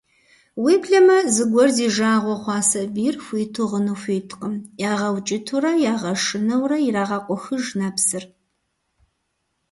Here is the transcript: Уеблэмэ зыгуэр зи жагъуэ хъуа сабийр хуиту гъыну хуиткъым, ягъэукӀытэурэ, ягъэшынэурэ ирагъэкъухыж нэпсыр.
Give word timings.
Уеблэмэ 0.63 1.17
зыгуэр 1.35 1.69
зи 1.77 1.87
жагъуэ 1.95 2.35
хъуа 2.41 2.59
сабийр 2.69 3.15
хуиту 3.25 3.67
гъыну 3.69 3.95
хуиткъым, 4.01 4.53
ягъэукӀытэурэ, 4.91 5.71
ягъэшынэурэ 5.91 6.77
ирагъэкъухыж 6.87 7.65
нэпсыр. 7.79 8.23